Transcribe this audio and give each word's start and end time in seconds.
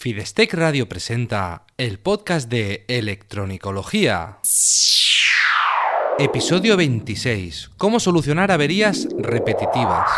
Fidestec 0.00 0.54
Radio 0.54 0.88
presenta 0.88 1.64
el 1.76 1.98
podcast 1.98 2.48
de 2.48 2.84
Electronicología. 2.86 4.38
Episodio 6.20 6.76
26. 6.76 7.72
Cómo 7.76 7.98
solucionar 7.98 8.52
averías 8.52 9.08
repetitivas. 9.18 10.08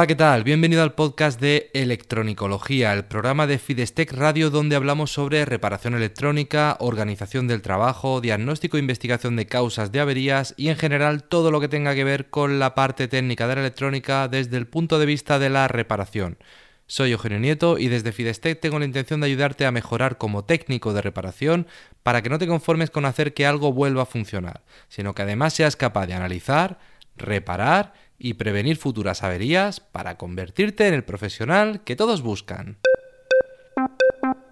Hola, 0.00 0.06
¿qué 0.06 0.14
tal? 0.14 0.44
Bienvenido 0.44 0.82
al 0.82 0.94
podcast 0.94 1.38
de 1.38 1.70
Electronicología, 1.74 2.94
el 2.94 3.04
programa 3.04 3.46
de 3.46 3.58
Fidestec 3.58 4.14
Radio 4.14 4.48
donde 4.48 4.74
hablamos 4.74 5.12
sobre 5.12 5.44
reparación 5.44 5.94
electrónica, 5.94 6.78
organización 6.80 7.46
del 7.46 7.60
trabajo, 7.60 8.22
diagnóstico 8.22 8.78
e 8.78 8.80
investigación 8.80 9.36
de 9.36 9.44
causas 9.44 9.92
de 9.92 10.00
averías 10.00 10.54
y 10.56 10.68
en 10.68 10.78
general 10.78 11.24
todo 11.24 11.50
lo 11.50 11.60
que 11.60 11.68
tenga 11.68 11.94
que 11.94 12.04
ver 12.04 12.30
con 12.30 12.58
la 12.58 12.74
parte 12.74 13.08
técnica 13.08 13.46
de 13.46 13.56
la 13.56 13.60
electrónica 13.60 14.26
desde 14.28 14.56
el 14.56 14.66
punto 14.66 14.98
de 14.98 15.04
vista 15.04 15.38
de 15.38 15.50
la 15.50 15.68
reparación. 15.68 16.38
Soy 16.86 17.12
Eugenio 17.12 17.38
Nieto 17.38 17.76
y 17.76 17.88
desde 17.88 18.12
Fidestec 18.12 18.58
tengo 18.58 18.78
la 18.78 18.86
intención 18.86 19.20
de 19.20 19.26
ayudarte 19.26 19.66
a 19.66 19.70
mejorar 19.70 20.16
como 20.16 20.46
técnico 20.46 20.94
de 20.94 21.02
reparación 21.02 21.66
para 22.02 22.22
que 22.22 22.30
no 22.30 22.38
te 22.38 22.46
conformes 22.46 22.88
con 22.88 23.04
hacer 23.04 23.34
que 23.34 23.44
algo 23.44 23.74
vuelva 23.74 24.04
a 24.04 24.06
funcionar, 24.06 24.62
sino 24.88 25.14
que 25.14 25.20
además 25.20 25.52
seas 25.52 25.76
capaz 25.76 26.06
de 26.06 26.14
analizar, 26.14 26.78
reparar 27.18 27.92
y 28.20 28.34
prevenir 28.34 28.76
futuras 28.76 29.24
averías 29.24 29.80
para 29.80 30.16
convertirte 30.18 30.86
en 30.86 30.94
el 30.94 31.02
profesional 31.02 31.82
que 31.82 31.96
todos 31.96 32.22
buscan. 32.22 32.76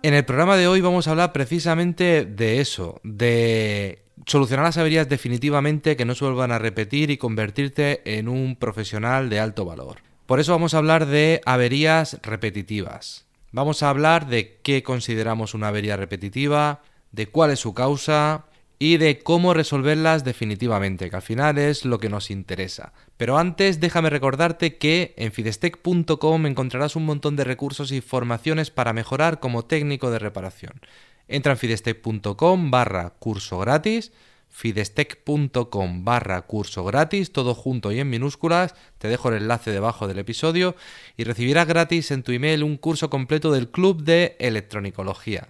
En 0.03 0.15
el 0.15 0.25
programa 0.25 0.57
de 0.57 0.67
hoy 0.67 0.81
vamos 0.81 1.07
a 1.07 1.11
hablar 1.11 1.33
precisamente 1.33 2.25
de 2.25 2.61
eso, 2.61 3.01
de 3.05 4.03
solucionar 4.27 4.65
las 4.65 4.79
averías 4.79 5.09
definitivamente 5.09 5.97
que 5.97 6.07
no 6.07 6.15
se 6.15 6.25
vuelvan 6.25 6.51
a 6.51 6.59
repetir 6.59 7.11
y 7.11 7.19
convertirte 7.19 8.19
en 8.19 8.29
un 8.29 8.57
profesional 8.57 9.29
de 9.29 9.39
alto 9.39 9.67
valor. 9.67 9.99
Por 10.25 10.41
eso 10.41 10.53
vamos 10.53 10.73
a 10.73 10.79
hablar 10.79 11.07
de 11.07 11.43
averías 11.45 12.19
repetitivas. 12.23 13.27
Vamos 13.53 13.83
a 13.83 13.91
hablar 13.91 14.29
de 14.29 14.59
qué 14.63 14.83
consideramos 14.83 15.53
una 15.53 15.69
avería 15.69 15.97
repetitiva, 15.97 16.83
de 17.13 17.27
cuál 17.27 17.51
es 17.51 17.61
su 17.61 17.75
causa 17.75 18.47
y 18.79 18.97
de 18.97 19.19
cómo 19.19 19.55
resolverlas 19.55 20.25
definitivamente, 20.25 21.11
que 21.11 21.17
al 21.17 21.23
final 21.23 21.59
es 21.59 21.85
lo 21.85 21.99
que 21.99 22.09
nos 22.09 22.31
interesa. 22.31 22.93
Pero 23.17 23.39
antes 23.39 23.81
déjame 23.81 24.11
recordarte 24.11 24.77
que 24.77 25.15
en 25.17 25.33
fidestec.com 25.33 26.47
encontrarás 26.47 26.95
un 26.95 27.05
montón 27.05 27.37
de 27.37 27.45
recursos 27.45 27.91
y 27.91 28.01
formaciones 28.01 28.71
para 28.71 28.93
mejorar 28.93 29.41
como 29.41 29.65
técnico 29.65 30.11
de 30.11 30.21
reparación. 30.21 30.81
Entra 31.27 31.53
en 31.53 31.59
fidestec.com 31.59 32.71
barra 32.71 33.11
curso 33.19 33.59
gratis, 33.59 34.13
fidestec.com 34.49 36.05
barra 36.05 36.43
curso 36.43 36.85
gratis, 36.85 37.33
todo 37.33 37.55
junto 37.55 37.93
y 37.93 37.99
en 37.99 38.09
minúsculas, 38.09 38.75
te 38.99 39.09
dejo 39.09 39.29
el 39.29 39.43
enlace 39.43 39.73
debajo 39.73 40.09
del 40.09 40.21
episodio 40.21 40.75
y 41.17 41.25
recibirás 41.25 41.67
gratis 41.67 42.11
en 42.13 42.23
tu 42.23 42.33
email 42.33 42.63
un 42.63 42.77
curso 42.77 43.11
completo 43.11 43.53
del 43.53 43.71
Club 43.71 44.03
de 44.05 44.37
Electronicología. 44.39 45.49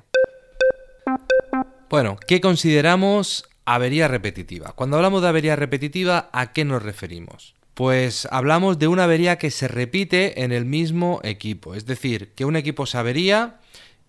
Bueno, 1.91 2.19
¿qué 2.27 2.43
consideramos 2.43 3.49
avería 3.65 4.09
repetitiva? 4.09 4.73
Cuando 4.73 4.97
hablamos 4.97 5.23
de 5.23 5.29
avería 5.29 5.57
repetitiva, 5.57 6.29
¿a 6.33 6.53
qué 6.53 6.67
nos 6.67 6.83
referimos? 6.83 7.55
Pues 7.73 8.29
hablamos 8.31 8.79
de 8.79 8.89
una 8.89 9.05
avería 9.05 9.39
que 9.39 9.51
se 9.51 9.69
repite 9.69 10.43
en 10.43 10.53
el 10.53 10.67
mismo 10.67 11.21
equipo, 11.23 11.75
es 11.75 11.87
decir, 11.87 12.35
que 12.35 12.45
un 12.45 12.57
equipo 12.57 12.85
se 12.85 12.99
avería 12.99 13.61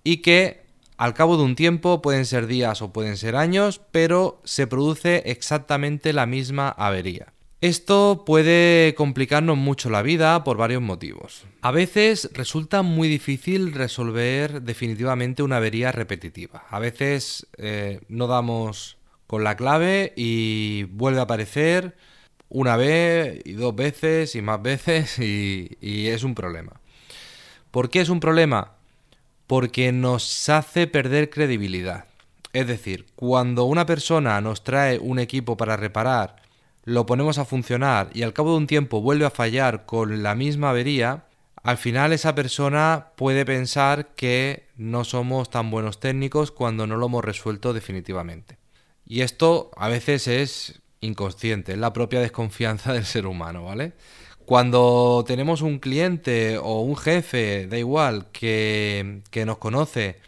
y 0.04 0.18
que 0.18 0.64
al 0.98 1.14
cabo 1.14 1.38
de 1.38 1.44
un 1.44 1.56
tiempo, 1.56 2.02
pueden 2.02 2.26
ser 2.26 2.46
días 2.46 2.82
o 2.82 2.92
pueden 2.92 3.16
ser 3.16 3.38
años, 3.38 3.80
pero 3.92 4.42
se 4.44 4.68
produce 4.68 5.24
exactamente 5.28 6.12
la 6.12 6.26
misma 6.26 6.68
avería. 6.68 7.32
Esto 7.62 8.24
puede 8.26 8.96
complicarnos 8.96 9.58
mucho 9.58 9.90
la 9.90 10.02
vida 10.02 10.46
por 10.46 10.56
varios 10.56 10.82
motivos. 10.82 11.46
A 11.62 11.72
veces 11.72 12.30
resulta 12.34 12.84
muy 12.84 13.10
difícil 13.10 13.74
resolver 13.74 14.62
definitivamente 14.62 15.44
una 15.44 15.58
avería 15.58 15.92
repetitiva. 15.92 16.64
A 16.70 16.80
veces 16.80 17.48
eh, 17.58 18.00
no 18.08 18.28
damos 18.28 18.98
con 19.28 19.44
la 19.44 19.58
clave 19.58 20.14
y 20.16 20.84
vuelve 20.84 21.20
a 21.20 21.24
aparecer 21.24 21.98
una 22.48 22.78
vez 22.78 23.42
y 23.44 23.52
dos 23.54 23.76
veces 23.76 24.36
y 24.36 24.42
más 24.42 24.62
veces 24.62 25.20
y, 25.20 25.78
y 25.82 26.08
es 26.08 26.24
un 26.24 26.36
problema. 26.36 26.80
¿Por 27.72 27.90
qué 27.90 28.00
es 28.00 28.08
un 28.08 28.22
problema? 28.22 28.76
Porque 29.48 29.92
nos 29.92 30.48
hace 30.48 30.88
perder 30.88 31.30
credibilidad. 31.30 32.06
Es 32.54 32.68
decir, 32.68 33.06
cuando 33.16 33.66
una 33.66 33.86
persona 33.86 34.40
nos 34.40 34.64
trae 34.64 34.98
un 34.98 35.20
equipo 35.20 35.58
para 35.58 35.76
reparar, 35.76 36.39
lo 36.90 37.06
ponemos 37.06 37.38
a 37.38 37.46
funcionar 37.46 38.10
y 38.14 38.24
al 38.24 38.34
cabo 38.34 38.52
de 38.52 38.58
un 38.58 38.68
tiempo 38.68 39.00
vuelve 39.02 39.26
a 39.26 39.30
fallar 39.30 39.86
con 39.86 40.24
la 40.24 40.34
misma 40.34 40.72
avería, 40.72 41.26
al 41.62 41.78
final 41.78 42.14
esa 42.14 42.34
persona 42.34 43.10
puede 43.16 43.46
pensar 43.46 44.16
que 44.16 44.68
no 44.76 45.04
somos 45.04 45.52
tan 45.52 45.70
buenos 45.70 46.00
técnicos 46.00 46.52
cuando 46.52 46.88
no 46.88 46.98
lo 46.98 47.06
hemos 47.06 47.24
resuelto 47.24 47.74
definitivamente. 47.74 48.58
Y 49.06 49.22
esto 49.22 49.70
a 49.78 49.88
veces 49.88 50.28
es 50.28 50.82
inconsciente, 51.02 51.74
es 51.74 51.78
la 51.78 51.94
propia 51.94 52.22
desconfianza 52.22 52.92
del 52.94 53.06
ser 53.06 53.28
humano, 53.28 53.66
¿vale? 53.66 53.94
Cuando 54.46 55.24
tenemos 55.28 55.62
un 55.62 55.78
cliente 55.78 56.58
o 56.58 56.82
un 56.82 56.98
jefe, 56.98 57.68
da 57.68 57.78
igual, 57.78 58.32
que, 58.32 59.22
que 59.30 59.46
nos 59.46 59.60
conoce, 59.60 60.20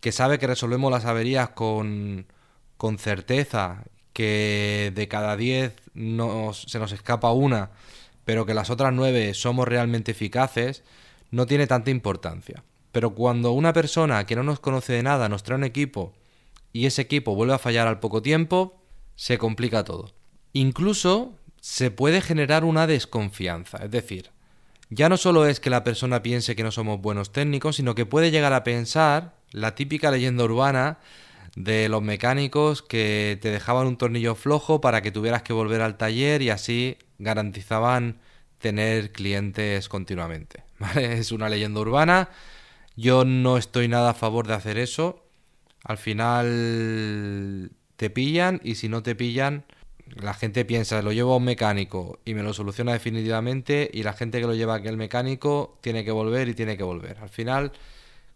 que 0.00 0.12
sabe 0.12 0.38
que 0.38 0.46
resolvemos 0.46 0.92
las 0.92 1.06
averías 1.06 1.50
con, 1.50 2.26
con 2.76 2.98
certeza, 2.98 3.84
que 4.16 4.92
de 4.94 5.08
cada 5.08 5.36
10 5.36 5.74
nos, 5.92 6.62
se 6.62 6.78
nos 6.78 6.90
escapa 6.92 7.32
una, 7.32 7.72
pero 8.24 8.46
que 8.46 8.54
las 8.54 8.70
otras 8.70 8.94
9 8.94 9.34
somos 9.34 9.68
realmente 9.68 10.12
eficaces, 10.12 10.84
no 11.30 11.44
tiene 11.44 11.66
tanta 11.66 11.90
importancia. 11.90 12.64
Pero 12.92 13.10
cuando 13.10 13.52
una 13.52 13.74
persona 13.74 14.24
que 14.24 14.34
no 14.34 14.42
nos 14.42 14.58
conoce 14.58 14.94
de 14.94 15.02
nada 15.02 15.28
nos 15.28 15.42
trae 15.42 15.58
un 15.58 15.64
equipo 15.64 16.14
y 16.72 16.86
ese 16.86 17.02
equipo 17.02 17.34
vuelve 17.34 17.52
a 17.52 17.58
fallar 17.58 17.88
al 17.88 18.00
poco 18.00 18.22
tiempo, 18.22 18.80
se 19.16 19.36
complica 19.36 19.84
todo. 19.84 20.14
Incluso 20.54 21.34
se 21.60 21.90
puede 21.90 22.22
generar 22.22 22.64
una 22.64 22.86
desconfianza, 22.86 23.84
es 23.84 23.90
decir, 23.90 24.30
ya 24.88 25.10
no 25.10 25.18
solo 25.18 25.44
es 25.46 25.60
que 25.60 25.68
la 25.68 25.84
persona 25.84 26.22
piense 26.22 26.56
que 26.56 26.62
no 26.62 26.72
somos 26.72 27.02
buenos 27.02 27.32
técnicos, 27.32 27.76
sino 27.76 27.94
que 27.94 28.06
puede 28.06 28.30
llegar 28.30 28.54
a 28.54 28.64
pensar 28.64 29.34
la 29.50 29.74
típica 29.74 30.10
leyenda 30.10 30.44
urbana 30.44 31.00
de 31.56 31.88
los 31.88 32.02
mecánicos 32.02 32.82
que 32.82 33.38
te 33.40 33.50
dejaban 33.50 33.86
un 33.86 33.96
tornillo 33.96 34.34
flojo 34.34 34.80
para 34.80 35.00
que 35.02 35.10
tuvieras 35.10 35.42
que 35.42 35.54
volver 35.54 35.80
al 35.80 35.96
taller 35.96 36.42
y 36.42 36.50
así 36.50 36.98
garantizaban 37.18 38.20
tener 38.58 39.10
clientes 39.10 39.88
continuamente. 39.88 40.62
Es 40.96 41.32
una 41.32 41.48
leyenda 41.48 41.80
urbana. 41.80 42.28
Yo 42.94 43.24
no 43.24 43.56
estoy 43.56 43.88
nada 43.88 44.10
a 44.10 44.14
favor 44.14 44.46
de 44.46 44.54
hacer 44.54 44.78
eso. 44.78 45.24
Al 45.82 45.98
final 45.98 47.70
te 47.96 48.10
pillan 48.10 48.60
y 48.62 48.74
si 48.74 48.88
no 48.88 49.02
te 49.02 49.14
pillan, 49.14 49.64
la 50.14 50.34
gente 50.34 50.64
piensa, 50.64 51.00
lo 51.02 51.12
llevo 51.12 51.34
a 51.34 51.36
un 51.36 51.44
mecánico 51.44 52.18
y 52.24 52.34
me 52.34 52.42
lo 52.42 52.52
soluciona 52.52 52.92
definitivamente 52.92 53.90
y 53.92 54.02
la 54.02 54.12
gente 54.12 54.40
que 54.40 54.46
lo 54.46 54.54
lleva 54.54 54.74
a 54.74 54.76
aquel 54.78 54.96
mecánico 54.96 55.78
tiene 55.80 56.04
que 56.04 56.10
volver 56.10 56.48
y 56.48 56.54
tiene 56.54 56.76
que 56.76 56.82
volver. 56.82 57.18
Al 57.18 57.28
final, 57.28 57.72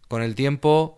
con 0.07 0.21
el 0.23 0.35
tiempo, 0.35 0.97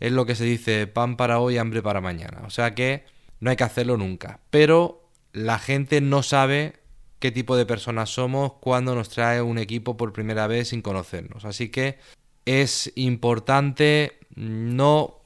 es 0.00 0.12
lo 0.12 0.26
que 0.26 0.34
se 0.34 0.44
dice 0.44 0.86
pan 0.86 1.16
para 1.16 1.38
hoy, 1.38 1.58
hambre 1.58 1.82
para 1.82 2.00
mañana. 2.00 2.42
O 2.46 2.50
sea 2.50 2.74
que 2.74 3.04
no 3.40 3.50
hay 3.50 3.56
que 3.56 3.64
hacerlo 3.64 3.96
nunca. 3.96 4.40
Pero 4.50 5.08
la 5.32 5.58
gente 5.58 6.00
no 6.00 6.22
sabe 6.22 6.74
qué 7.18 7.32
tipo 7.32 7.56
de 7.56 7.66
personas 7.66 8.10
somos 8.10 8.54
cuando 8.60 8.94
nos 8.94 9.08
trae 9.08 9.40
un 9.40 9.58
equipo 9.58 9.96
por 9.96 10.12
primera 10.12 10.46
vez 10.46 10.68
sin 10.68 10.82
conocernos. 10.82 11.44
Así 11.44 11.68
que 11.68 11.98
es 12.44 12.92
importante 12.96 14.18
no 14.34 15.20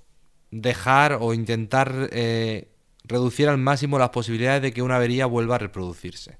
dejar 0.50 1.18
o 1.20 1.34
intentar 1.34 2.08
eh, 2.12 2.68
reducir 3.04 3.48
al 3.48 3.58
máximo 3.58 3.98
las 3.98 4.10
posibilidades 4.10 4.62
de 4.62 4.72
que 4.72 4.82
una 4.82 4.96
avería 4.96 5.26
vuelva 5.26 5.56
a 5.56 5.58
reproducirse. 5.58 6.38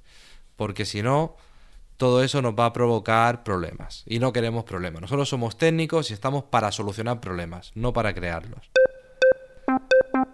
Porque 0.55 0.85
si 0.85 1.01
no, 1.01 1.35
todo 1.99 2.23
eso 2.23 2.41
nos 2.41 2.53
va 2.53 2.67
a 2.67 2.73
provocar 2.73 3.43
problemas. 3.43 4.03
Y 4.07 4.19
no 4.19 4.31
queremos 4.31 4.63
problemas. 4.63 5.01
Nosotros 5.01 5.27
somos 5.27 5.57
técnicos 5.57 6.09
y 6.09 6.13
estamos 6.13 6.45
para 6.45 6.71
solucionar 6.71 7.19
problemas, 7.19 7.73
no 7.75 7.91
para 7.91 8.15
crearlos. 8.15 8.71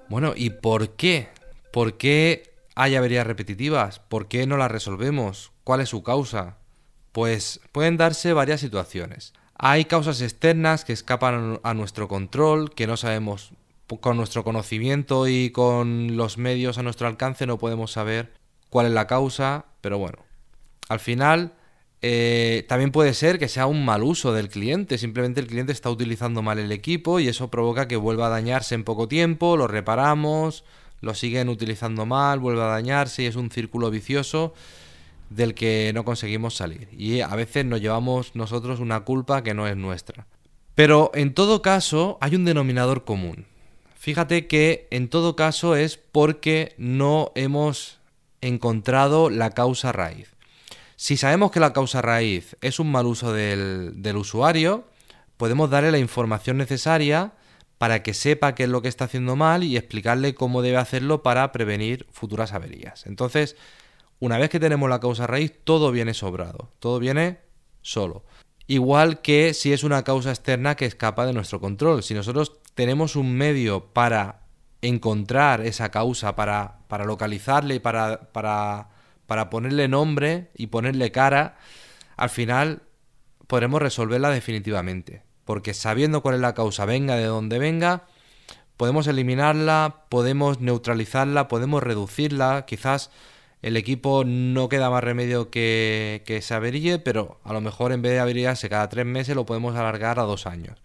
Bueno, 0.07 0.33
¿y 0.35 0.51
por 0.51 0.91
qué? 0.91 1.27
¿Por 1.73 1.97
qué 1.97 2.53
hay 2.75 2.95
averías 2.95 3.25
repetitivas? 3.25 3.97
¿Por 3.97 4.27
qué 4.27 4.45
no 4.45 4.57
las 4.57 4.69
resolvemos? 4.69 5.53
¿Cuál 5.63 5.81
es 5.81 5.89
su 5.89 6.03
causa? 6.03 6.57
Pues 7.11 7.59
pueden 7.71 7.97
darse 7.97 8.31
varias 8.33 8.61
situaciones. 8.61 9.33
Hay 9.57 9.85
causas 9.85 10.21
externas 10.21 10.85
que 10.85 10.93
escapan 10.93 11.59
a 11.63 11.73
nuestro 11.73 12.07
control, 12.07 12.75
que 12.75 12.85
no 12.85 12.95
sabemos, 12.95 13.53
con 14.01 14.17
nuestro 14.17 14.43
conocimiento 14.43 15.27
y 15.27 15.49
con 15.49 16.15
los 16.15 16.37
medios 16.37 16.77
a 16.77 16.83
nuestro 16.83 17.07
alcance 17.07 17.47
no 17.47 17.57
podemos 17.57 17.91
saber 17.91 18.33
cuál 18.69 18.85
es 18.85 18.91
la 18.91 19.07
causa, 19.07 19.65
pero 19.81 19.97
bueno, 19.97 20.19
al 20.89 20.99
final 20.99 21.53
eh, 22.01 22.65
también 22.67 22.91
puede 22.91 23.13
ser 23.13 23.39
que 23.39 23.47
sea 23.47 23.65
un 23.65 23.83
mal 23.83 24.03
uso 24.03 24.33
del 24.33 24.49
cliente, 24.49 24.97
simplemente 24.97 25.39
el 25.39 25.47
cliente 25.47 25.71
está 25.71 25.89
utilizando 25.89 26.41
mal 26.41 26.59
el 26.59 26.71
equipo 26.71 27.19
y 27.19 27.27
eso 27.27 27.49
provoca 27.49 27.87
que 27.87 27.95
vuelva 27.95 28.27
a 28.27 28.29
dañarse 28.29 28.75
en 28.75 28.83
poco 28.83 29.07
tiempo, 29.07 29.57
lo 29.57 29.67
reparamos, 29.67 30.63
lo 31.01 31.15
siguen 31.15 31.49
utilizando 31.49 32.05
mal, 32.05 32.39
vuelve 32.39 32.61
a 32.61 32.67
dañarse 32.67 33.23
y 33.23 33.25
es 33.25 33.35
un 33.35 33.49
círculo 33.49 33.89
vicioso 33.89 34.53
del 35.29 35.55
que 35.55 35.91
no 35.93 36.05
conseguimos 36.05 36.55
salir. 36.55 36.89
Y 36.91 37.21
a 37.21 37.29
veces 37.29 37.65
nos 37.65 37.81
llevamos 37.81 38.35
nosotros 38.35 38.79
una 38.79 38.99
culpa 39.01 39.43
que 39.43 39.53
no 39.53 39.67
es 39.67 39.75
nuestra. 39.75 40.27
Pero 40.75 41.11
en 41.13 41.33
todo 41.33 41.61
caso 41.61 42.17
hay 42.21 42.35
un 42.35 42.45
denominador 42.45 43.05
común. 43.05 43.45
Fíjate 43.95 44.45
que 44.45 44.87
en 44.91 45.09
todo 45.09 45.35
caso 45.35 45.75
es 45.75 45.97
porque 45.97 46.75
no 46.77 47.31
hemos 47.33 47.99
encontrado 48.41 49.31
la 49.31 49.51
causa 49.51 49.91
raíz. 49.91 50.34
Si 50.95 51.17
sabemos 51.17 51.51
que 51.51 51.59
la 51.59 51.73
causa 51.73 52.01
raíz 52.01 52.55
es 52.61 52.79
un 52.79 52.91
mal 52.91 53.05
uso 53.05 53.33
del, 53.33 54.01
del 54.01 54.17
usuario, 54.17 54.85
podemos 55.37 55.69
darle 55.69 55.91
la 55.91 55.99
información 55.99 56.57
necesaria 56.57 57.33
para 57.77 58.03
que 58.03 58.13
sepa 58.13 58.55
qué 58.55 58.63
es 58.63 58.69
lo 58.69 58.81
que 58.81 58.87
está 58.87 59.05
haciendo 59.05 59.35
mal 59.35 59.63
y 59.63 59.75
explicarle 59.75 60.33
cómo 60.35 60.61
debe 60.61 60.77
hacerlo 60.77 61.23
para 61.23 61.51
prevenir 61.51 62.07
futuras 62.11 62.53
averías. 62.53 63.05
Entonces, 63.05 63.57
una 64.19 64.37
vez 64.37 64.49
que 64.49 64.59
tenemos 64.59 64.89
la 64.89 64.99
causa 64.99 65.27
raíz, 65.27 65.53
todo 65.63 65.91
viene 65.91 66.13
sobrado, 66.13 66.71
todo 66.79 66.99
viene 66.99 67.39
solo. 67.81 68.23
Igual 68.67 69.21
que 69.21 69.53
si 69.53 69.73
es 69.73 69.83
una 69.83 70.03
causa 70.03 70.29
externa 70.29 70.75
que 70.75 70.85
escapa 70.85 71.25
de 71.25 71.33
nuestro 71.33 71.59
control. 71.59 72.01
Si 72.01 72.13
nosotros 72.13 72.53
tenemos 72.73 73.15
un 73.15 73.33
medio 73.33 73.93
para 73.93 74.41
encontrar 74.81 75.61
esa 75.61 75.91
causa, 75.91 76.35
para, 76.35 76.79
para 76.87 77.05
localizarle 77.05 77.75
y 77.75 77.79
para, 77.79 78.31
para, 78.31 78.89
para 79.27 79.49
ponerle 79.49 79.87
nombre 79.87 80.49
y 80.55 80.67
ponerle 80.67 81.11
cara, 81.11 81.57
al 82.17 82.29
final 82.29 82.83
podremos 83.47 83.81
resolverla 83.81 84.29
definitivamente. 84.29 85.23
Porque 85.45 85.73
sabiendo 85.73 86.21
cuál 86.21 86.35
es 86.35 86.41
la 86.41 86.53
causa, 86.53 86.85
venga 86.85 87.15
de 87.15 87.25
donde 87.25 87.59
venga, 87.59 88.07
podemos 88.77 89.07
eliminarla, 89.07 90.05
podemos 90.09 90.59
neutralizarla, 90.59 91.47
podemos 91.47 91.83
reducirla, 91.83 92.65
quizás 92.65 93.11
el 93.61 93.77
equipo 93.77 94.23
no 94.25 94.69
queda 94.69 94.89
más 94.89 95.03
remedio 95.03 95.49
que, 95.49 96.23
que 96.25 96.41
se 96.41 96.53
averíe, 96.53 96.99
pero 96.99 97.39
a 97.43 97.53
lo 97.53 97.61
mejor 97.61 97.91
en 97.91 98.01
vez 98.01 98.13
de 98.13 98.19
averíarse 98.19 98.69
cada 98.69 98.89
tres 98.89 99.05
meses 99.05 99.35
lo 99.35 99.45
podemos 99.45 99.75
alargar 99.75 100.19
a 100.19 100.23
dos 100.23 100.45
años. 100.45 100.79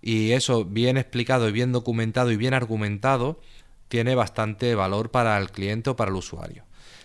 Y 0.00 0.32
eso 0.32 0.64
bien 0.64 0.96
explicado 0.96 1.48
y 1.48 1.52
bien 1.52 1.72
documentado 1.72 2.30
y 2.30 2.36
bien 2.36 2.52
argumentado 2.54 3.40
tiene 3.88 4.14
bastante 4.14 4.74
valor 4.74 5.10
para 5.10 5.38
el 5.38 5.50
cliente 5.50 5.90
o 5.90 5.96
para 5.96 6.10
el 6.10 6.16
usuario. 6.16 6.64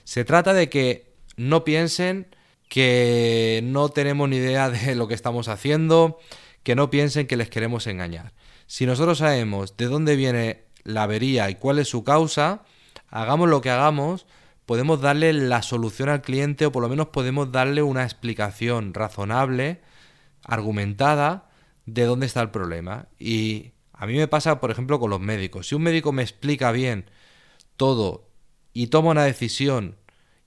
Se 0.10 0.26
trata 0.26 0.56
de 0.56 0.70
que 0.70 1.14
no 1.38 1.64
piensen 1.64 2.36
que 2.68 3.62
no 3.64 3.90
tenemos 3.90 4.28
ni 4.28 4.38
idea 4.38 4.72
de 4.72 4.96
lo 4.96 5.08
que 5.08 5.14
estamos 5.14 5.48
haciendo, 5.48 6.18
que 6.64 6.74
no 6.74 6.90
piensen 6.90 7.28
que 7.28 7.38
les 7.38 7.52
queremos 7.52 7.86
engañar. 7.86 8.34
Si 8.66 8.88
nosotros 8.88 9.20
sabemos 9.20 9.78
de 9.78 9.86
dónde 9.86 10.16
viene 10.16 10.64
la 10.84 11.04
avería 11.04 11.52
y 11.52 11.56
cuál 11.58 11.78
es 11.78 11.90
su 11.90 12.04
causa, 12.04 12.64
hagamos 13.10 13.50
lo 13.50 13.62
que 13.62 13.70
hagamos, 13.70 14.26
podemos 14.66 15.00
darle 15.00 15.32
la 15.32 15.62
solución 15.62 16.10
al 16.10 16.24
cliente 16.24 16.66
o 16.66 16.72
por 16.72 16.82
lo 16.82 16.90
menos 16.90 17.10
podemos 17.10 17.52
darle 17.52 17.84
una 17.84 18.04
explicación 18.04 18.96
razonable, 18.96 19.80
argumentada, 20.44 21.52
de 21.86 22.06
dónde 22.06 22.26
está 22.26 22.42
el 22.42 22.50
problema. 22.50 23.10
Y 23.20 23.74
a 23.94 24.08
mí 24.08 24.16
me 24.16 24.28
pasa, 24.28 24.60
por 24.60 24.72
ejemplo, 24.72 25.00
con 25.00 25.12
los 25.12 25.20
médicos. 25.20 25.68
Si 25.68 25.76
un 25.76 25.84
médico 25.84 26.12
me 26.12 26.24
explica 26.24 26.72
bien 26.72 27.12
todo 27.78 28.29
y 28.74 28.88
toma 28.88 29.12
una 29.12 29.24
decisión 29.24 29.96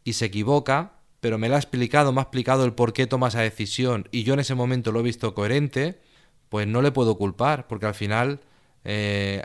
y 0.04 0.14
se 0.14 0.26
equivoca, 0.26 0.92
pero 1.20 1.38
me 1.38 1.48
lo 1.48 1.56
ha 1.56 1.58
explicado, 1.58 2.12
me 2.12 2.20
ha 2.20 2.24
explicado 2.24 2.64
el 2.64 2.74
por 2.74 2.92
qué 2.92 3.06
toma 3.06 3.28
esa 3.28 3.40
decisión 3.40 4.08
y 4.10 4.24
yo 4.24 4.34
en 4.34 4.40
ese 4.40 4.54
momento 4.54 4.92
lo 4.92 5.00
he 5.00 5.04
visto 5.04 5.34
coherente, 5.34 6.00
pues 6.48 6.66
no 6.66 6.82
le 6.82 6.92
puedo 6.92 7.16
culpar, 7.16 7.66
porque 7.66 7.86
al 7.86 7.94
final, 7.94 8.40
eh, 8.84 9.42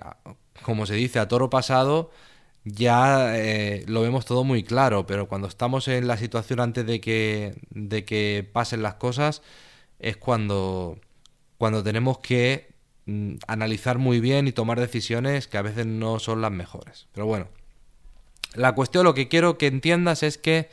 como 0.63 0.85
se 0.85 0.95
dice, 0.95 1.19
a 1.19 1.27
toro 1.27 1.49
pasado, 1.49 2.11
ya 2.65 3.37
eh, 3.37 3.83
lo 3.87 4.01
vemos 4.01 4.25
todo 4.25 4.43
muy 4.43 4.63
claro, 4.63 5.05
pero 5.05 5.27
cuando 5.27 5.47
estamos 5.47 5.87
en 5.87 6.07
la 6.07 6.17
situación 6.17 6.59
antes 6.59 6.85
de 6.85 6.99
que, 6.99 7.55
de 7.69 8.05
que 8.05 8.49
pasen 8.51 8.83
las 8.83 8.95
cosas, 8.95 9.41
es 9.99 10.17
cuando, 10.17 10.99
cuando 11.57 11.83
tenemos 11.83 12.19
que 12.19 12.73
mm, 13.05 13.35
analizar 13.47 13.97
muy 13.99 14.19
bien 14.19 14.47
y 14.47 14.51
tomar 14.51 14.79
decisiones 14.79 15.47
que 15.47 15.57
a 15.57 15.61
veces 15.61 15.85
no 15.85 16.19
son 16.19 16.41
las 16.41 16.51
mejores. 16.51 17.07
Pero 17.13 17.25
bueno, 17.25 17.47
la 18.57 18.75
cuestión, 18.75 19.03
lo 19.03 19.13
que 19.13 19.27
quiero 19.27 19.57
que 19.57 19.67
entiendas 19.67 20.23
es 20.23 20.37
que 20.37 20.69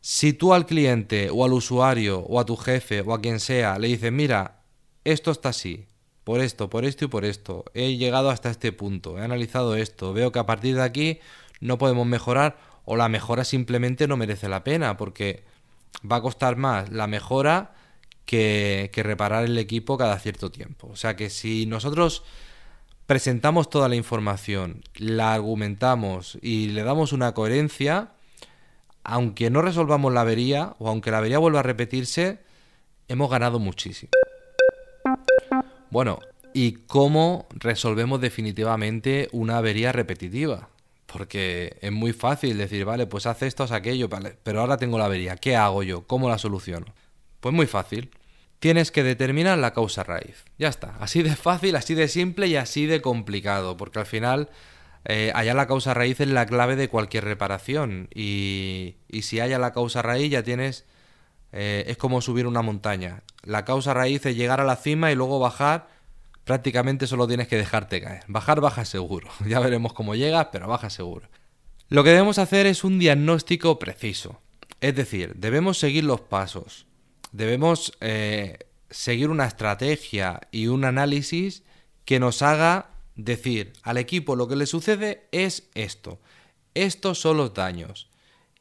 si 0.00 0.32
tú 0.32 0.54
al 0.54 0.66
cliente 0.66 1.30
o 1.30 1.44
al 1.44 1.52
usuario 1.52 2.20
o 2.20 2.40
a 2.40 2.46
tu 2.46 2.56
jefe 2.56 3.00
o 3.00 3.12
a 3.12 3.20
quien 3.20 3.40
sea 3.40 3.78
le 3.78 3.88
dices, 3.88 4.12
mira, 4.12 4.60
esto 5.04 5.30
está 5.30 5.50
así, 5.50 5.86
por 6.24 6.40
esto, 6.40 6.70
por 6.70 6.84
esto 6.84 7.04
y 7.04 7.08
por 7.08 7.24
esto. 7.24 7.64
He 7.74 7.96
llegado 7.96 8.30
hasta 8.30 8.50
este 8.50 8.72
punto, 8.72 9.18
he 9.18 9.22
analizado 9.22 9.76
esto, 9.76 10.12
veo 10.12 10.32
que 10.32 10.38
a 10.38 10.46
partir 10.46 10.76
de 10.76 10.82
aquí 10.82 11.20
no 11.60 11.78
podemos 11.78 12.06
mejorar 12.06 12.58
o 12.84 12.96
la 12.96 13.08
mejora 13.08 13.44
simplemente 13.44 14.08
no 14.08 14.16
merece 14.16 14.48
la 14.48 14.64
pena 14.64 14.96
porque 14.96 15.44
va 16.10 16.16
a 16.16 16.22
costar 16.22 16.56
más 16.56 16.90
la 16.90 17.06
mejora 17.06 17.74
que, 18.24 18.90
reparar 18.94 19.44
el 19.44 19.56
equipo 19.58 19.96
cada 19.96 20.18
cierto 20.18 20.50
tiempo. 20.50 20.88
O 20.88 20.96
sea 20.96 21.16
que 21.16 21.30
si 21.30 21.66
nosotros 21.66 22.24
presentamos 23.06 23.70
toda 23.70 23.88
la 23.88 23.96
información, 23.96 24.82
la 24.96 25.32
argumentamos 25.32 26.38
y 26.42 26.68
le 26.68 26.82
damos 26.82 27.12
una 27.12 27.32
coherencia, 27.34 28.10
aunque 29.04 29.50
no 29.50 29.62
resolvamos 29.62 30.12
la 30.12 30.22
avería 30.22 30.74
o 30.78 30.88
aunque 30.88 31.10
la 31.10 31.18
avería 31.18 31.38
vuelva 31.38 31.60
a 31.60 31.62
repetirse, 31.62 32.40
hemos 33.08 33.30
ganado 33.30 33.58
muchísimo. 33.58 34.10
Bueno, 35.90 36.18
¿y 36.52 36.72
cómo 36.72 37.46
resolvemos 37.50 38.20
definitivamente 38.20 39.28
una 39.30 39.58
avería 39.58 39.92
repetitiva? 39.92 40.68
Porque 41.06 41.76
es 41.80 41.92
muy 41.92 42.12
fácil 42.12 42.58
decir, 42.58 42.84
vale, 42.84 43.06
pues 43.06 43.26
haz 43.26 43.42
esto, 43.42 43.62
haz 43.62 43.70
aquello, 43.70 44.08
vale, 44.08 44.36
pero 44.42 44.60
ahora 44.60 44.76
tengo 44.76 44.98
la 44.98 45.04
avería, 45.04 45.36
¿qué 45.36 45.54
hago 45.54 45.84
yo? 45.84 46.02
¿Cómo 46.06 46.28
la 46.28 46.38
soluciono? 46.38 46.86
Pues 47.38 47.54
muy 47.54 47.66
fácil. 47.66 48.10
Tienes 48.58 48.90
que 48.90 49.02
determinar 49.02 49.58
la 49.58 49.72
causa 49.72 50.02
raíz. 50.02 50.44
Ya 50.58 50.68
está. 50.68 50.96
Así 51.00 51.22
de 51.22 51.36
fácil, 51.36 51.76
así 51.76 51.94
de 51.94 52.08
simple 52.08 52.46
y 52.46 52.56
así 52.56 52.86
de 52.86 53.00
complicado. 53.00 53.76
Porque 53.76 53.98
al 53.98 54.06
final, 54.06 54.48
eh, 55.04 55.32
allá 55.34 55.54
la 55.54 55.66
causa 55.66 55.94
raíz 55.94 56.20
es 56.20 56.28
la 56.28 56.46
clave 56.46 56.76
de 56.76 56.88
cualquier 56.88 57.24
reparación. 57.24 58.08
Y, 58.14 58.96
y 59.08 59.22
si 59.22 59.40
haya 59.40 59.58
la 59.58 59.72
causa 59.72 60.02
raíz, 60.02 60.30
ya 60.30 60.42
tienes 60.42 60.86
eh, 61.58 61.84
es 61.88 61.96
como 61.96 62.20
subir 62.20 62.46
una 62.46 62.62
montaña. 62.62 63.22
La 63.42 63.64
causa 63.64 63.94
raíz 63.94 64.26
es 64.26 64.36
llegar 64.36 64.60
a 64.60 64.64
la 64.64 64.76
cima 64.76 65.10
y 65.10 65.14
luego 65.14 65.38
bajar. 65.38 65.88
Prácticamente 66.44 67.06
solo 67.06 67.26
tienes 67.26 67.48
que 67.48 67.56
dejarte 67.56 68.00
caer. 68.00 68.24
Bajar, 68.28 68.60
baja 68.60 68.84
seguro. 68.84 69.28
Ya 69.46 69.60
veremos 69.60 69.92
cómo 69.92 70.14
llegas, 70.14 70.48
pero 70.52 70.68
baja 70.68 70.90
seguro. 70.90 71.28
Lo 71.88 72.04
que 72.04 72.10
debemos 72.10 72.38
hacer 72.38 72.66
es 72.66 72.84
un 72.84 72.98
diagnóstico 72.98 73.78
preciso. 73.78 74.40
Es 74.80 74.94
decir, 74.94 75.34
debemos 75.36 75.78
seguir 75.78 76.04
los 76.04 76.20
pasos. 76.20 76.86
Debemos 77.32 77.92
eh, 78.00 78.58
seguir 78.90 79.30
una 79.30 79.46
estrategia 79.46 80.40
y 80.50 80.68
un 80.68 80.84
análisis 80.84 81.62
que 82.04 82.20
nos 82.20 82.42
haga 82.42 82.90
decir 83.16 83.72
al 83.82 83.96
equipo 83.96 84.36
lo 84.36 84.48
que 84.48 84.56
le 84.56 84.66
sucede 84.66 85.26
es 85.32 85.68
esto. 85.74 86.20
Estos 86.74 87.18
son 87.18 87.38
los 87.38 87.54
daños. 87.54 88.08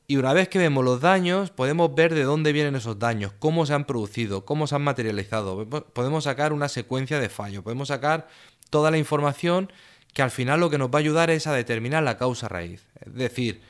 Y 0.07 0.17
una 0.17 0.33
vez 0.33 0.49
que 0.49 0.59
vemos 0.59 0.85
los 0.85 1.01
daños, 1.01 1.49
podemos 1.49 1.93
ver 1.95 2.13
de 2.13 2.23
dónde 2.23 2.53
vienen 2.53 2.75
esos 2.75 2.99
daños, 2.99 3.33
cómo 3.39 3.65
se 3.65 3.73
han 3.73 3.85
producido, 3.85 4.45
cómo 4.45 4.67
se 4.67 4.75
han 4.75 4.83
materializado. 4.83 5.67
Podemos 5.67 6.25
sacar 6.25 6.53
una 6.53 6.69
secuencia 6.69 7.19
de 7.19 7.29
fallos, 7.29 7.63
podemos 7.63 7.87
sacar 7.87 8.27
toda 8.69 8.91
la 8.91 8.99
información 8.99 9.71
que 10.13 10.21
al 10.21 10.31
final 10.31 10.59
lo 10.59 10.69
que 10.69 10.77
nos 10.77 10.89
va 10.89 10.99
a 10.99 10.99
ayudar 10.99 11.29
es 11.31 11.47
a 11.47 11.53
determinar 11.53 12.03
la 12.03 12.17
causa 12.17 12.47
raíz. 12.47 12.87
Es 13.03 13.15
decir, 13.15 13.61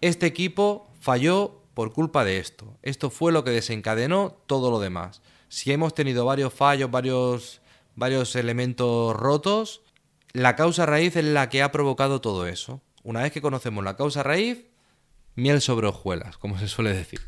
este 0.00 0.26
equipo 0.26 0.88
falló 1.00 1.60
por 1.74 1.92
culpa 1.92 2.24
de 2.24 2.38
esto. 2.38 2.78
Esto 2.82 3.10
fue 3.10 3.32
lo 3.32 3.44
que 3.44 3.50
desencadenó 3.50 4.36
todo 4.46 4.70
lo 4.70 4.80
demás. 4.80 5.20
Si 5.48 5.72
hemos 5.72 5.94
tenido 5.94 6.24
varios 6.24 6.54
fallos, 6.54 6.90
varios, 6.90 7.60
varios 7.94 8.34
elementos 8.36 9.14
rotos, 9.14 9.82
la 10.32 10.56
causa 10.56 10.86
raíz 10.86 11.16
es 11.16 11.24
la 11.24 11.48
que 11.48 11.62
ha 11.62 11.72
provocado 11.72 12.20
todo 12.20 12.46
eso. 12.46 12.80
Una 13.02 13.22
vez 13.22 13.32
que 13.32 13.42
conocemos 13.42 13.84
la 13.84 13.96
causa 13.96 14.22
raíz, 14.22 14.64
miel 15.36 15.60
sobre 15.60 15.88
hojuelas, 15.88 16.38
como 16.38 16.58
se 16.58 16.68
suele 16.68 16.94
decir. 16.94 17.20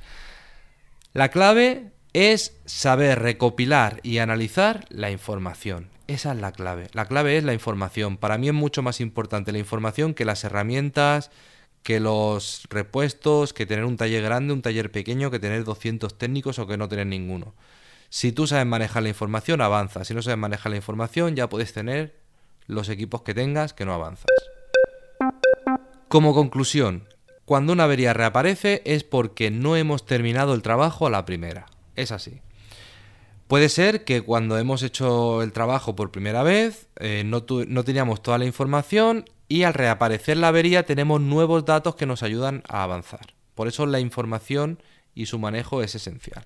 La 1.13 1.31
clave 1.31 1.93
es 2.13 2.57
saber 2.65 3.21
recopilar 3.21 4.01
y 4.03 4.19
analizar 4.19 4.87
la 4.89 5.11
información. 5.11 5.91
Esa 6.07 6.33
es 6.33 6.39
la 6.39 6.53
clave. 6.53 6.89
La 6.93 7.07
clave 7.07 7.37
es 7.37 7.45
la 7.45 7.53
información. 7.53 8.17
Para 8.17 8.39
mí 8.39 8.49
es 8.49 8.55
mucho 8.55 8.83
más 8.83 9.01
importante 9.01 9.53
la 9.53 9.59
información 9.59 10.15
que 10.15 10.25
las 10.25 10.45
herramientas, 10.45 11.31
que 11.87 12.01
los 12.01 12.67
repuestos, 12.69 13.53
que 13.53 13.65
tener 13.65 13.85
un 13.85 13.97
taller 13.97 14.21
grande, 14.21 14.53
un 14.53 14.61
taller 14.61 14.91
pequeño, 14.91 15.31
que 15.31 15.39
tener 15.39 15.63
200 15.63 16.19
técnicos 16.19 16.59
o 16.59 16.67
que 16.67 16.77
no 16.77 16.89
tener 16.89 17.07
ninguno. 17.07 17.55
Si 18.09 18.33
tú 18.33 18.49
sabes 18.49 18.67
manejar 18.67 19.05
la 19.05 19.11
información, 19.11 19.61
avanzas. 19.61 20.09
Si 20.09 20.13
no 20.13 20.21
sabes 20.21 20.37
manejar 20.37 20.71
la 20.71 20.79
información, 20.79 21.37
ya 21.37 21.49
puedes 21.49 21.73
tener 21.73 22.17
los 22.67 22.89
equipos 22.89 23.23
que 23.23 23.35
tengas 23.35 23.73
que 23.73 23.85
no 23.85 23.95
avanzas. 23.95 24.27
Como 26.09 26.35
conclusión, 26.35 27.09
cuando 27.45 27.73
una 27.73 27.85
avería 27.85 28.13
reaparece 28.13 28.83
es 28.85 29.05
porque 29.05 29.53
no 29.53 29.77
hemos 29.77 30.05
terminado 30.07 30.55
el 30.55 30.63
trabajo 30.63 31.07
a 31.07 31.11
la 31.11 31.25
primera. 31.25 31.67
Es 31.95 32.11
así. 32.11 32.41
Puede 33.49 33.69
ser 33.69 34.05
que 34.05 34.23
cuando 34.23 34.59
hemos 34.59 34.83
hecho 34.83 35.43
el 35.43 35.53
trabajo 35.53 35.95
por 35.95 36.11
primera 36.11 36.43
vez 36.43 36.89
eh, 36.99 37.23
no, 37.25 37.45
no 37.69 37.85
teníamos 37.85 38.23
toda 38.23 38.39
la 38.39 38.45
información 38.45 39.25
y 39.49 39.63
al 39.63 39.75
reaparecer 39.75 40.37
la 40.37 40.49
avería 40.49 40.85
tenemos 40.85 41.21
nuevos 41.21 41.65
datos 41.65 41.95
que 41.95 42.07
nos 42.07 42.25
ayudan 42.25 42.63
a 42.69 42.83
avanzar. 42.83 43.35
Por 43.55 43.69
eso 43.69 43.87
la 43.87 44.01
información 44.01 44.83
y 45.15 45.27
su 45.27 45.39
manejo 45.39 45.83
es 45.83 45.95
esencial. 45.95 46.45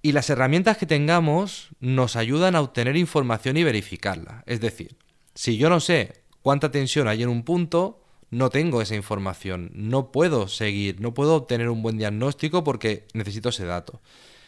Y 0.00 0.12
las 0.12 0.30
herramientas 0.30 0.78
que 0.78 0.86
tengamos 0.86 1.68
nos 1.80 2.16
ayudan 2.16 2.56
a 2.56 2.60
obtener 2.62 2.96
información 2.96 3.56
y 3.56 3.62
verificarla. 3.62 4.42
Es 4.46 4.60
decir, 4.60 4.96
si 5.34 5.58
yo 5.58 5.68
no 5.68 5.80
sé 5.80 6.24
cuánta 6.42 6.70
tensión 6.70 7.06
hay 7.06 7.22
en 7.22 7.28
un 7.28 7.44
punto, 7.44 8.02
no 8.30 8.50
tengo 8.50 8.82
esa 8.82 8.96
información, 8.96 9.70
no 9.74 10.10
puedo 10.10 10.48
seguir, 10.48 11.00
no 11.00 11.14
puedo 11.14 11.36
obtener 11.36 11.68
un 11.68 11.82
buen 11.82 11.98
diagnóstico 11.98 12.64
porque 12.64 13.06
necesito 13.12 13.50
ese 13.50 13.66
dato. 13.66 14.00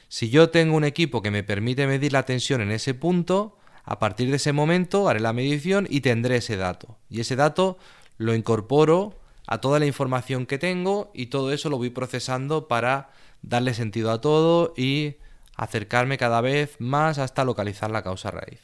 Si 0.08 0.30
yo 0.30 0.50
tengo 0.50 0.76
un 0.76 0.84
equipo 0.84 1.22
que 1.22 1.30
me 1.30 1.42
permite 1.42 1.86
medir 1.86 2.12
la 2.12 2.24
tensión 2.24 2.60
en 2.60 2.70
ese 2.70 2.94
punto, 2.94 3.56
a 3.84 3.98
partir 3.98 4.30
de 4.30 4.36
ese 4.36 4.52
momento 4.52 5.08
haré 5.08 5.20
la 5.20 5.32
medición 5.32 5.86
y 5.90 6.00
tendré 6.00 6.36
ese 6.36 6.56
dato. 6.56 6.96
Y 7.10 7.20
ese 7.20 7.36
dato 7.36 7.78
lo 8.16 8.34
incorporo 8.34 9.18
a 9.46 9.60
toda 9.60 9.78
la 9.78 9.86
información 9.86 10.46
que 10.46 10.58
tengo 10.58 11.10
y 11.14 11.26
todo 11.26 11.52
eso 11.52 11.68
lo 11.68 11.76
voy 11.76 11.90
procesando 11.90 12.68
para 12.68 13.10
darle 13.42 13.74
sentido 13.74 14.10
a 14.10 14.20
todo 14.20 14.72
y 14.76 15.16
acercarme 15.56 16.18
cada 16.18 16.40
vez 16.40 16.76
más 16.78 17.18
hasta 17.18 17.44
localizar 17.44 17.90
la 17.90 18.02
causa 18.02 18.30
raíz. 18.30 18.60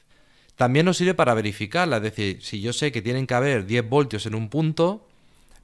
También 0.57 0.87
nos 0.87 0.97
sirve 0.97 1.15
para 1.15 1.35
verificarla, 1.35 1.99
es 1.99 2.03
decir, 2.03 2.43
si 2.43 2.61
yo 2.61 2.73
sé 2.73 2.93
que 2.93 3.03
tienen 3.03 3.27
que 3.27 3.35
haber 3.35 3.67
10 3.67 3.89
voltios 3.89 4.27
en 4.27 4.35
un 4.35 4.49
punto, 4.49 5.07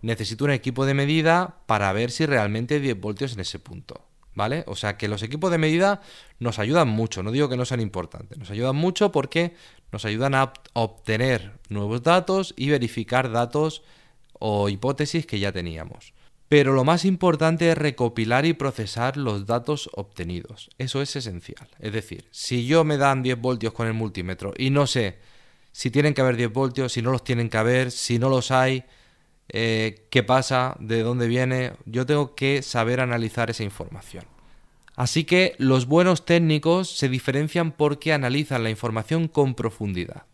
necesito 0.03 0.45
un 0.45 0.51
equipo 0.51 0.87
de 0.87 0.95
medida 0.95 1.57
para 1.67 1.93
ver 1.93 2.11
si 2.11 2.25
realmente 2.27 2.75
hay 2.75 2.81
10 2.81 3.01
voltios 3.01 3.33
en 3.35 3.41
ese 3.41 3.59
punto. 3.59 4.01
¿Vale? 4.37 4.63
O 4.69 4.77
sea 4.77 4.97
que 4.97 5.09
los 5.09 5.23
equipos 5.25 5.51
de 5.51 5.59
medida 5.59 6.01
nos 6.39 6.61
ayudan 6.61 6.87
mucho, 6.87 7.25
no 7.25 7.33
digo 7.33 7.49
que 7.49 7.57
no 7.57 7.65
sean 7.65 7.81
importantes, 7.81 8.39
nos 8.39 8.51
ayudan 8.51 8.77
mucho 8.77 9.11
porque 9.11 9.55
nos 9.91 10.05
ayudan 10.05 10.37
a 10.37 10.53
obtener 10.75 11.59
nuevos 11.69 12.03
datos 12.03 12.55
y 12.57 12.69
verificar 12.69 13.33
datos 13.33 13.83
o 14.39 14.69
hipótesis 14.69 15.27
que 15.27 15.41
ya 15.41 15.51
teníamos. 15.51 16.13
Pero 16.49 16.75
lo 16.75 16.85
más 16.85 17.05
importante 17.05 17.73
es 17.73 17.79
recopilar 17.79 18.45
y 18.45 18.53
procesar 18.53 19.17
los 19.17 19.47
datos 19.47 19.91
obtenidos. 19.95 20.71
Eso 20.79 21.03
es 21.03 21.17
esencial. 21.17 21.69
Es 21.81 21.93
decir, 21.93 22.29
si 22.31 22.67
yo 22.67 22.85
me 22.85 22.99
dan 22.99 23.23
10 23.23 23.41
voltios 23.41 23.73
con 23.73 23.89
el 23.89 23.95
multímetro 23.95 24.53
y 24.57 24.71
no 24.71 24.87
sé 24.87 25.19
si 25.73 25.91
tienen 25.91 26.15
que 26.15 26.21
haber 26.21 26.37
10 26.37 26.53
voltios, 26.53 26.93
si 26.93 27.03
no 27.03 27.11
los 27.11 27.25
tienen 27.25 27.49
que 27.49 27.57
haber, 27.57 27.91
si 27.91 28.19
no 28.19 28.29
los 28.29 28.51
hay, 28.51 28.85
eh, 29.49 30.07
qué 30.11 30.23
pasa, 30.23 30.77
de 30.81 31.03
dónde 31.03 31.29
viene, 31.29 31.73
yo 31.85 32.07
tengo 32.07 32.35
que 32.35 32.63
saber 32.63 33.01
analizar 33.01 33.51
esa 33.51 33.63
información. 33.63 34.25
Así 34.97 35.25
que 35.25 35.55
los 35.59 35.87
buenos 35.87 36.25
técnicos 36.25 36.97
se 36.97 37.09
diferencian 37.09 37.71
porque 37.71 38.13
analizan 38.13 38.63
la 38.63 38.71
información 38.71 39.29
con 39.29 39.55
profundidad, 39.55 40.25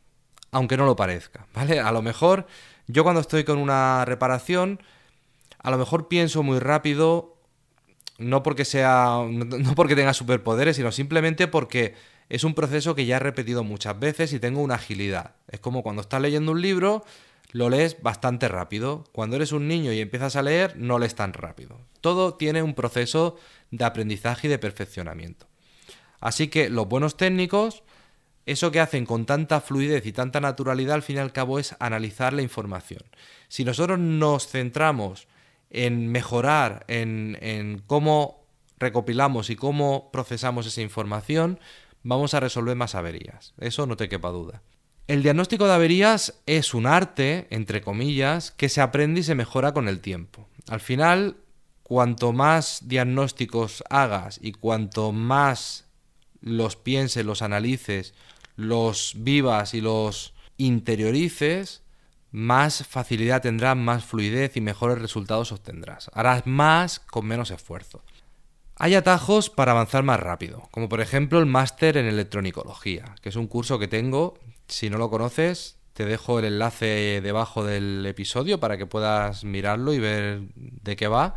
aunque 0.53 0.77
no 0.77 0.87
lo 0.87 0.95
parezca, 0.95 1.47
¿vale? 1.53 1.81
A 1.81 1.91
lo 1.91 2.01
mejor 2.01 2.47
yo 2.87 3.03
cuando 3.03 3.21
estoy 3.21 3.45
con 3.45 3.59
una 3.59 4.05
reparación, 4.05 4.81
a 5.59 5.71
lo 5.71 5.79
mejor 5.79 6.09
pienso 6.09 6.43
muy 6.43 6.61
rápido, 6.61 7.37
no 8.19 8.43
porque 8.43 8.65
sea 8.65 9.21
no 9.29 9.75
porque 9.75 9.97
tenga 9.97 10.15
superpoderes, 10.15 10.77
sino 10.77 10.93
simplemente 10.93 11.49
porque 11.49 11.95
es 12.29 12.45
un 12.45 12.55
proceso 12.55 12.95
que 12.95 13.05
ya 13.05 13.17
he 13.17 13.21
repetido 13.21 13.65
muchas 13.65 13.99
veces 13.99 14.33
y 14.33 14.39
tengo 14.39 14.63
una 14.63 14.77
agilidad. 14.77 15.35
Es 15.49 15.61
como 15.61 15.83
cuando 15.83 16.03
estás 16.03 16.21
leyendo 16.21 16.53
un 16.53 16.63
libro, 16.63 17.05
lo 17.53 17.69
lees 17.69 18.03
bastante 18.03 18.49
rápido. 18.49 19.05
Cuando 19.13 19.37
eres 19.37 19.53
un 19.53 19.69
niño 19.69 19.93
y 19.93 20.01
empiezas 20.01 20.37
a 20.37 20.43
leer, 20.43 20.77
no 20.77 20.99
lees 20.99 21.15
tan 21.15 21.35
rápido. 21.35 21.79
Todo 22.01 22.35
tiene 22.35 22.63
un 22.63 22.75
proceso 22.75 23.37
de 23.71 23.85
aprendizaje 23.85 24.49
y 24.49 24.51
de 24.51 24.59
perfeccionamiento. 24.59 25.47
Así 26.21 26.49
que 26.49 26.71
los 26.71 26.89
buenos 26.89 27.17
técnicos, 27.17 27.83
eso 28.47 28.73
que 28.73 28.81
hacen 28.81 29.05
con 29.05 29.27
tanta 29.27 29.61
fluidez 29.61 30.07
y 30.07 30.13
tanta 30.13 30.41
naturalidad, 30.41 30.95
al 30.95 31.03
fin 31.03 31.17
y 31.17 31.21
al 31.21 31.33
cabo 31.33 31.59
es 31.59 31.77
analizar 31.79 32.33
la 32.33 32.43
información. 32.43 33.03
Si 33.49 33.65
nosotros 33.65 33.99
nos 33.99 34.49
centramos 34.49 35.29
en 35.71 36.09
mejorar, 36.11 36.85
en, 36.89 37.39
en 37.41 37.83
cómo 37.87 38.47
recopilamos 38.79 39.51
y 39.51 39.57
cómo 39.57 40.11
procesamos 40.11 40.67
esa 40.67 40.81
información, 40.81 41.61
vamos 42.03 42.35
a 42.35 42.41
resolver 42.41 42.77
más 42.77 42.95
averías. 42.95 43.55
Eso 43.59 43.87
no 43.87 43.97
te 43.97 44.09
quepa 44.09 44.31
duda. 44.31 44.63
El 45.09 45.23
diagnóstico 45.23 45.67
de 45.67 45.75
averías 45.75 46.41
es 46.47 46.75
un 46.75 46.87
arte, 46.87 47.49
entre 47.51 47.83
comillas, 47.83 48.53
que 48.53 48.69
se 48.69 48.81
aprende 48.81 49.21
y 49.21 49.25
se 49.25 49.35
mejora 49.35 49.73
con 49.73 49.89
el 49.89 50.01
tiempo. 50.01 50.49
Al 50.69 50.81
final, 50.81 51.37
cuanto 51.83 52.33
más 52.33 52.83
diagnósticos 52.87 53.83
hagas 53.91 54.39
y 54.41 54.53
cuanto 54.53 55.13
más 55.13 55.87
los 56.41 56.77
pienses, 56.77 57.27
los 57.27 57.43
analices, 57.43 58.15
los 58.57 59.15
vivas 59.19 59.75
y 59.75 59.81
los 59.81 60.35
interiorices, 60.57 61.83
más 62.31 62.87
facilidad 62.87 63.43
tendrás, 63.43 63.77
más 63.77 64.05
fluidez 64.05 64.57
y 64.57 64.61
mejores 64.61 64.99
resultados 64.99 65.53
obtendrás. 65.53 66.11
Harás 66.15 66.47
más 66.47 67.01
con 67.01 67.27
menos 67.27 67.51
esfuerzo. 67.51 68.05
Hay 68.77 68.95
atajos 68.95 69.51
para 69.51 69.73
avanzar 69.73 70.03
más 70.03 70.19
rápido, 70.19 70.69
como 70.71 70.89
por 70.89 71.01
ejemplo 71.01 71.39
el 71.39 71.47
máster 71.47 71.97
en 71.97 72.07
electronicología, 72.07 73.17
que 73.21 73.29
es 73.29 73.37
un 73.37 73.49
curso 73.49 73.79
que 73.79 73.89
tengo 73.89 74.39
si 74.73 74.91
no 74.91 74.99
lo 74.99 75.11
conoces, 75.11 75.79
te 75.93 76.05
dejo 76.07 76.39
el 76.39 76.47
enlace 76.47 77.21
debajo 77.23 77.65
del 77.65 78.05
episodio 78.07 78.59
para 78.59 78.79
que 78.79 78.87
puedas 78.87 79.45
mirarlo 79.45 79.93
y 79.93 79.99
ver 79.99 80.41
de 80.57 80.97
qué 80.97 81.09
va. 81.09 81.37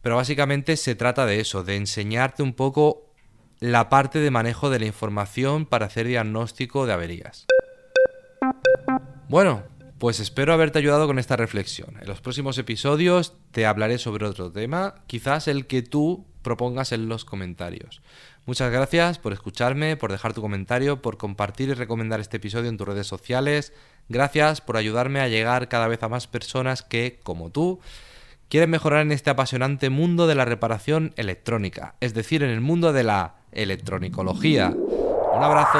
Pero 0.00 0.16
básicamente 0.16 0.76
se 0.76 0.94
trata 0.94 1.26
de 1.26 1.40
eso, 1.40 1.62
de 1.62 1.76
enseñarte 1.76 2.42
un 2.42 2.54
poco 2.54 3.12
la 3.60 3.88
parte 3.88 4.18
de 4.18 4.30
manejo 4.30 4.70
de 4.70 4.80
la 4.80 4.86
información 4.86 5.66
para 5.66 5.86
hacer 5.86 6.06
diagnóstico 6.06 6.86
de 6.86 6.94
averías. 6.94 7.46
Bueno, 9.28 9.62
pues 9.98 10.18
espero 10.18 10.52
haberte 10.52 10.78
ayudado 10.78 11.06
con 11.06 11.18
esta 11.18 11.36
reflexión. 11.36 11.96
En 12.00 12.08
los 12.08 12.20
próximos 12.20 12.58
episodios 12.58 13.34
te 13.52 13.66
hablaré 13.66 13.98
sobre 13.98 14.26
otro 14.26 14.50
tema, 14.50 14.96
quizás 15.06 15.46
el 15.46 15.66
que 15.66 15.82
tú 15.82 16.26
propongas 16.42 16.92
en 16.92 17.08
los 17.08 17.24
comentarios. 17.24 18.02
Muchas 18.44 18.70
gracias 18.72 19.18
por 19.18 19.32
escucharme, 19.32 19.96
por 19.96 20.10
dejar 20.10 20.34
tu 20.34 20.40
comentario, 20.40 21.00
por 21.00 21.16
compartir 21.16 21.68
y 21.68 21.74
recomendar 21.74 22.20
este 22.20 22.38
episodio 22.38 22.68
en 22.68 22.76
tus 22.76 22.88
redes 22.88 23.06
sociales. 23.06 23.72
Gracias 24.08 24.60
por 24.60 24.76
ayudarme 24.76 25.20
a 25.20 25.28
llegar 25.28 25.68
cada 25.68 25.88
vez 25.88 26.02
a 26.02 26.08
más 26.08 26.26
personas 26.26 26.82
que, 26.82 27.20
como 27.22 27.50
tú, 27.50 27.80
quieren 28.48 28.70
mejorar 28.70 29.02
en 29.02 29.12
este 29.12 29.30
apasionante 29.30 29.88
mundo 29.90 30.26
de 30.26 30.34
la 30.34 30.44
reparación 30.44 31.14
electrónica, 31.16 31.94
es 32.00 32.14
decir, 32.14 32.42
en 32.42 32.50
el 32.50 32.60
mundo 32.60 32.92
de 32.92 33.04
la 33.04 33.36
electronicología. 33.52 34.74
Un 35.34 35.42
abrazo. 35.42 35.78